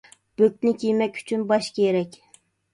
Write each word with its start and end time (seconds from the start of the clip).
بۆكنى 0.41 0.73
كىيمەك 0.85 1.21
ئۈچۈن 1.21 1.45
باش 1.55 1.71
كېرەك. 1.79 2.21